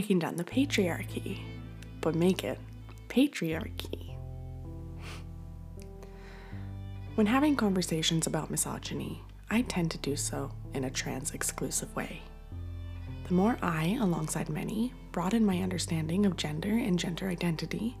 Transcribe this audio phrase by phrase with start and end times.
[0.00, 1.40] taking down the patriarchy,
[2.00, 2.58] but make it
[3.08, 4.16] patriarchy.
[7.16, 9.20] When having conversations about misogyny,
[9.50, 12.22] I tend to do so in a trans exclusive way.
[13.28, 17.94] The more I, alongside many, broaden my understanding of gender and gender identity,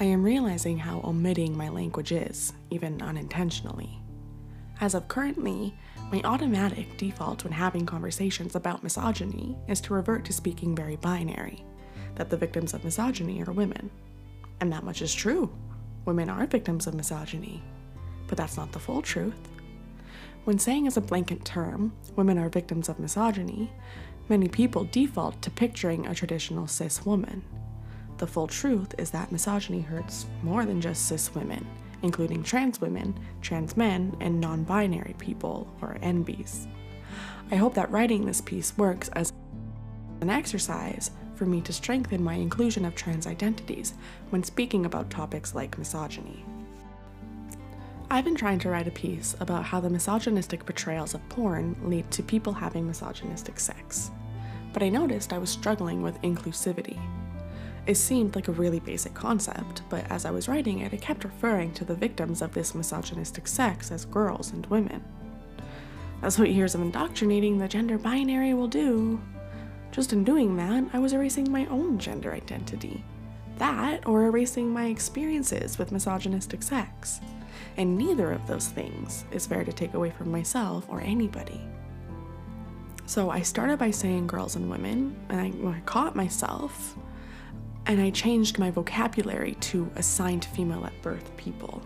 [0.00, 4.00] I am realizing how omitting my language is, even unintentionally.
[4.80, 5.74] As of currently,
[6.10, 11.64] my automatic default when having conversations about misogyny is to revert to speaking very binary
[12.16, 13.90] that the victims of misogyny are women.
[14.60, 15.52] And that much is true.
[16.04, 17.62] Women are victims of misogyny.
[18.28, 19.48] But that's not the full truth.
[20.44, 23.72] When saying as a blanket term, women are victims of misogyny,
[24.28, 27.42] many people default to picturing a traditional cis woman.
[28.18, 31.66] The full truth is that misogyny hurts more than just cis women
[32.04, 36.68] including trans women, trans men, and non binary people, or NBs.
[37.50, 39.32] I hope that writing this piece works as
[40.20, 43.94] an exercise for me to strengthen my inclusion of trans identities
[44.30, 46.44] when speaking about topics like misogyny.
[48.10, 52.10] I've been trying to write a piece about how the misogynistic portrayals of porn lead
[52.12, 54.10] to people having misogynistic sex,
[54.74, 57.00] but I noticed I was struggling with inclusivity.
[57.86, 61.24] It seemed like a really basic concept, but as I was writing it, I kept
[61.24, 65.04] referring to the victims of this misogynistic sex as girls and women.
[66.22, 69.20] That's what years of indoctrinating the gender binary will do.
[69.92, 73.04] Just in doing that, I was erasing my own gender identity.
[73.58, 77.20] That, or erasing my experiences with misogynistic sex.
[77.76, 81.60] And neither of those things is fair to take away from myself or anybody.
[83.04, 86.96] So I started by saying girls and women, and I, I caught myself
[87.86, 91.82] and I changed my vocabulary to assigned female at birth people.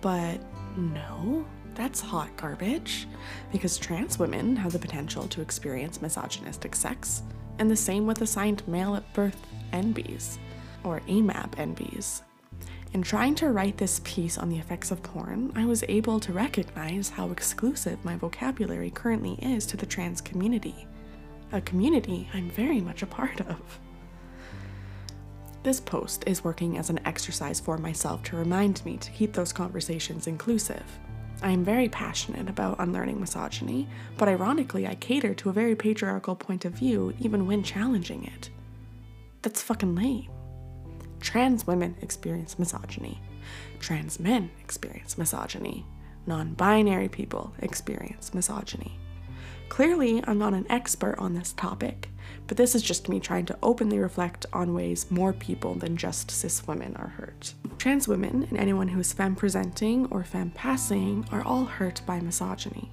[0.00, 0.40] But
[0.76, 3.08] no, that's hot garbage,
[3.52, 7.22] because trans women have the potential to experience misogynistic sex,
[7.58, 10.38] and the same with assigned male at birth NBs,
[10.84, 12.22] or AMAB NBs.
[12.92, 16.32] In trying to write this piece on the effects of porn, I was able to
[16.32, 20.86] recognize how exclusive my vocabulary currently is to the trans community,
[21.52, 23.80] a community I'm very much a part of.
[25.62, 29.52] This post is working as an exercise for myself to remind me to keep those
[29.52, 30.84] conversations inclusive.
[31.42, 33.88] I am very passionate about unlearning misogyny,
[34.18, 38.50] but ironically, I cater to a very patriarchal point of view even when challenging it.
[39.42, 40.30] That's fucking lame.
[41.20, 43.20] Trans women experience misogyny.
[43.80, 45.86] Trans men experience misogyny.
[46.26, 48.98] Non binary people experience misogyny.
[49.70, 52.09] Clearly, I'm not an expert on this topic,
[52.46, 56.30] but this is just me trying to openly reflect on ways more people than just
[56.30, 57.54] cis women are hurt.
[57.78, 62.20] Trans women and anyone who is femme presenting or femme passing are all hurt by
[62.20, 62.90] misogyny.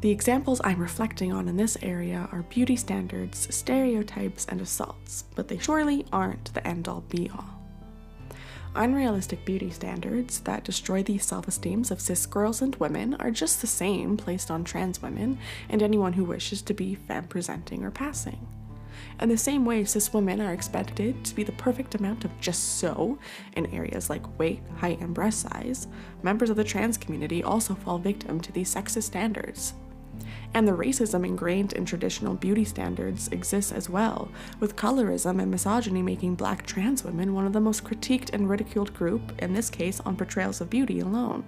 [0.00, 5.48] The examples I'm reflecting on in this area are beauty standards, stereotypes, and assaults, but
[5.48, 7.63] they surely aren't the end all be all.
[8.76, 13.60] Unrealistic beauty standards that destroy the self esteems of cis girls and women are just
[13.60, 17.92] the same placed on trans women and anyone who wishes to be femme presenting or
[17.92, 18.48] passing.
[19.20, 22.78] In the same way, cis women are expected to be the perfect amount of just
[22.78, 23.16] so
[23.52, 25.86] in areas like weight, height, and breast size,
[26.24, 29.74] members of the trans community also fall victim to these sexist standards.
[30.54, 34.30] And the racism ingrained in traditional beauty standards exists as well,
[34.60, 38.94] with colorism and misogyny making black trans women one of the most critiqued and ridiculed
[38.94, 41.44] group, in this case on portrayals of beauty alone.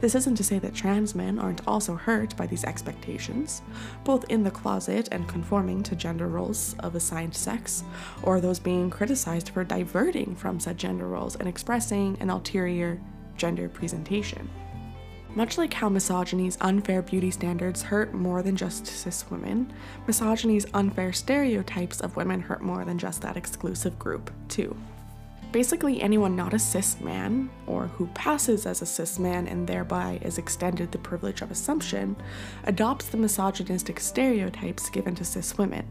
[0.00, 3.62] This isn't to say that trans men aren't also hurt by these expectations,
[4.04, 7.82] both in the closet and conforming to gender roles of assigned sex,
[8.22, 13.00] or those being criticized for diverting from said gender roles and expressing an ulterior
[13.36, 14.48] gender presentation.
[15.36, 19.72] Much like how misogyny's unfair beauty standards hurt more than just cis women,
[20.06, 24.76] misogyny's unfair stereotypes of women hurt more than just that exclusive group, too.
[25.50, 30.20] Basically, anyone not a cis man, or who passes as a cis man and thereby
[30.22, 32.14] is extended the privilege of assumption,
[32.64, 35.86] adopts the misogynistic stereotypes given to cis women.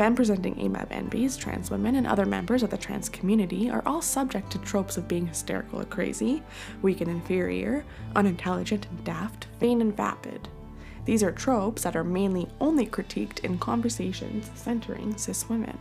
[0.00, 4.00] Femme presenting AMAB NBs, trans women, and other members of the trans community are all
[4.00, 6.42] subject to tropes of being hysterical or crazy,
[6.80, 7.84] weak and inferior,
[8.16, 10.48] unintelligent and daft, vain and vapid.
[11.04, 15.78] These are tropes that are mainly only critiqued in conversations centering cis women.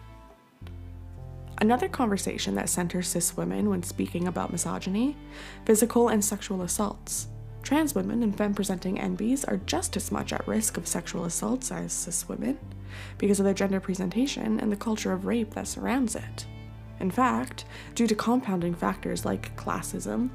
[1.59, 5.15] Another conversation that centers cis women when speaking about misogyny
[5.63, 7.29] physical and sexual assaults.
[7.63, 11.71] Trans women and femme presenting NBs are just as much at risk of sexual assaults
[11.71, 12.57] as cis women
[13.17, 16.45] because of their gender presentation and the culture of rape that surrounds it.
[16.99, 17.65] In fact,
[17.95, 20.29] due to compounding factors like classism,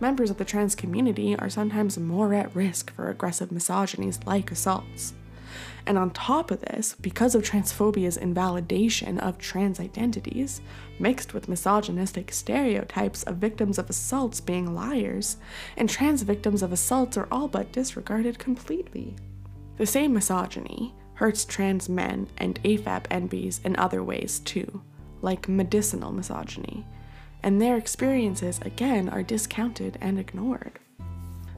[0.00, 5.14] members of the trans community are sometimes more at risk for aggressive misogynies like assaults.
[5.86, 10.60] And on top of this, because of transphobia's invalidation of trans identities,
[10.98, 15.36] mixed with misogynistic stereotypes of victims of assaults being liars,
[15.76, 19.14] and trans victims of assaults are all but disregarded completely.
[19.76, 24.82] The same misogyny hurts trans men and AFAB NBs in other ways too,
[25.22, 26.86] like medicinal misogyny,
[27.42, 30.78] and their experiences again are discounted and ignored.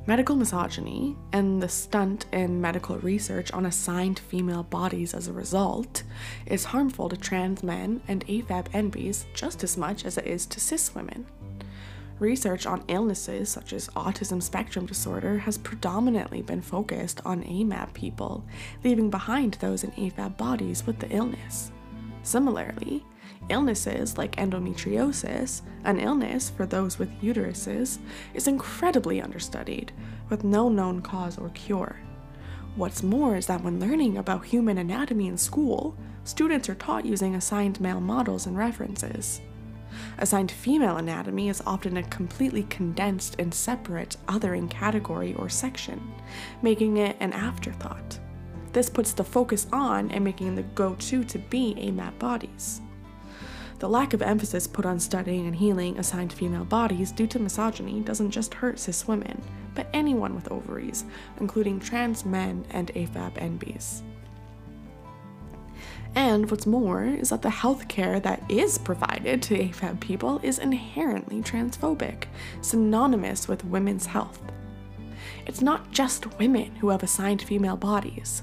[0.08, 6.02] Medical misogyny and the stunt in medical research on assigned female bodies as a result
[6.46, 10.60] is harmful to trans men and AFAB NBs just as much as it is to
[10.60, 11.26] cis women.
[12.20, 18.46] Research on illnesses such as autism spectrum disorder has predominantly been focused on AMAB people,
[18.82, 21.70] leaving behind those in AFAB bodies with the illness.
[22.22, 23.04] Similarly,
[23.48, 27.98] illnesses like endometriosis, an illness for those with uteruses,
[28.34, 29.92] is incredibly understudied,
[30.28, 31.96] with no known cause or cure.
[32.76, 37.34] What's more is that when learning about human anatomy in school, students are taught using
[37.34, 39.40] assigned male models and references.
[40.18, 46.14] Assigned female anatomy is often a completely condensed and separate othering category or section,
[46.62, 48.18] making it an afterthought.
[48.72, 52.80] This puts the focus on and making the go to to be AMAB bodies.
[53.78, 58.00] The lack of emphasis put on studying and healing assigned female bodies due to misogyny
[58.00, 59.40] doesn't just hurt cis women,
[59.74, 61.04] but anyone with ovaries,
[61.38, 64.02] including trans men and AFAB NBs.
[66.16, 71.40] And what's more is that the healthcare that is provided to AFAB people is inherently
[71.42, 72.24] transphobic,
[72.60, 74.40] synonymous with women's health.
[75.46, 78.42] It's not just women who have assigned female bodies.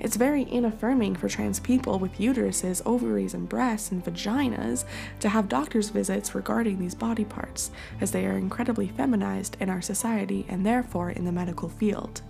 [0.00, 4.84] It's very inaffirming for trans people with uteruses, ovaries, and breasts and vaginas
[5.20, 7.70] to have doctor's visits regarding these body parts,
[8.00, 12.22] as they are incredibly feminized in our society and therefore in the medical field.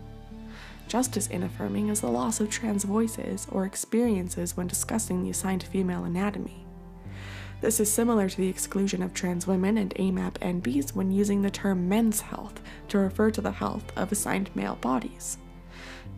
[0.89, 5.63] Just as inaffirming is the loss of trans voices or experiences when discussing the assigned
[5.63, 6.67] female anatomy.
[7.63, 11.51] This is similar to the exclusion of trans women and AMAB NBs when using the
[11.51, 15.39] term men's health to refer to the health of assigned male bodies.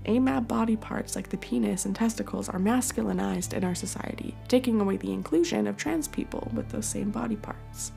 [0.07, 4.97] AMAB body parts like the penis and testicles are masculinized in our society, taking away
[4.97, 7.93] the inclusion of trans people with those same body parts.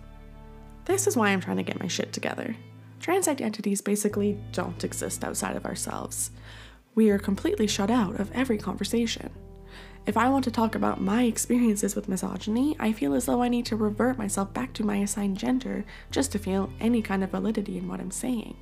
[0.85, 2.55] This is why I'm trying to get my shit together.
[2.99, 6.31] Trans identities basically don't exist outside of ourselves.
[6.95, 9.29] We are completely shut out of every conversation.
[10.05, 13.49] If I want to talk about my experiences with misogyny, I feel as though I
[13.49, 17.31] need to revert myself back to my assigned gender just to feel any kind of
[17.31, 18.55] validity in what I'm saying.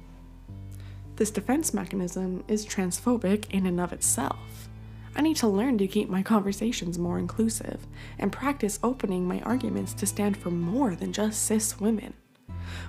[1.18, 4.68] This defense mechanism is transphobic in and of itself.
[5.16, 7.88] I need to learn to keep my conversations more inclusive
[8.20, 12.14] and practice opening my arguments to stand for more than just cis women.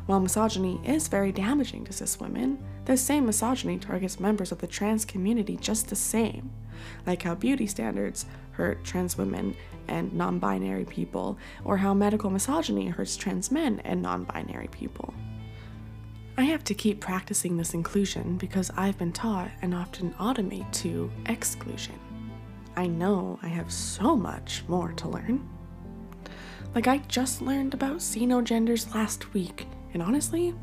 [0.07, 4.67] While misogyny is very damaging to cis women, the same misogyny targets members of the
[4.67, 6.51] trans community just the same,
[7.07, 9.55] like how beauty standards hurt trans women
[9.87, 15.15] and non binary people, or how medical misogyny hurts trans men and non binary people.
[16.39, 21.11] I have to keep practicing this inclusion because I've been taught and often automate to
[21.27, 21.99] exclusion.
[22.77, 25.49] I know I have so much more to learn.
[26.75, 30.55] Like, I just learned about xenogenders last week, and honestly,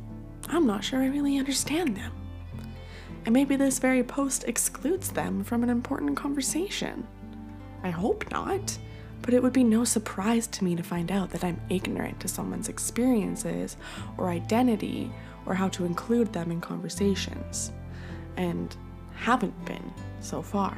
[0.47, 2.11] I'm not sure I really understand them.
[3.25, 7.07] And maybe this very post excludes them from an important conversation.
[7.81, 8.77] I hope not,
[9.23, 12.27] but it would be no surprise to me to find out that I'm ignorant to
[12.27, 13.75] someone's experiences
[14.17, 15.11] or identity
[15.45, 17.71] or how to include them in conversations,
[18.37, 18.75] and
[19.15, 20.77] haven't been so far.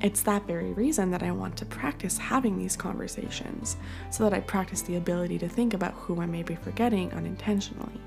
[0.00, 3.76] It's that very reason that I want to practice having these conversations,
[4.10, 8.00] so that I practice the ability to think about who I may be forgetting unintentionally.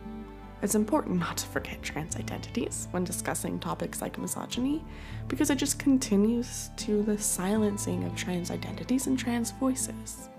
[0.62, 4.84] It's important not to forget trans identities when discussing topics like misogyny,
[5.28, 10.30] because it just continues to the silencing of trans identities and trans voices.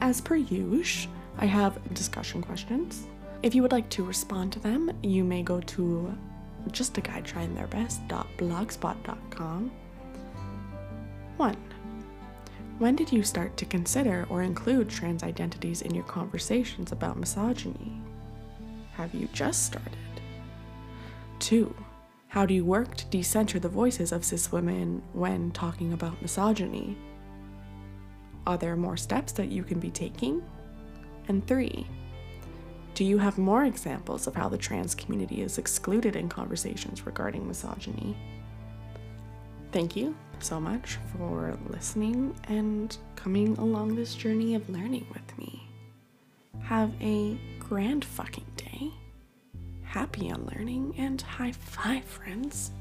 [0.00, 3.06] As per usual, I have discussion questions.
[3.42, 6.16] If you would like to respond to them, you may go to
[6.70, 9.70] just a guy trying their best.blogspot.com.
[11.36, 11.56] 1.
[12.78, 18.00] When did you start to consider or include trans identities in your conversations about misogyny?
[19.00, 19.96] Have you just started?
[21.38, 21.74] 2.
[22.28, 26.98] How do you work to decenter the voices of cis women when talking about misogyny?
[28.46, 30.42] Are there more steps that you can be taking?
[31.28, 31.86] And three,
[32.92, 37.48] do you have more examples of how the trans community is excluded in conversations regarding
[37.48, 38.14] misogyny?
[39.72, 45.66] Thank you so much for listening and coming along this journey of learning with me.
[46.60, 48.90] Have a grand fucking day.
[49.84, 52.72] Happy unlearning and high five, friends.